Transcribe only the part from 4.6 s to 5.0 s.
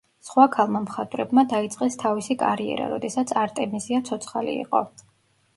იყო.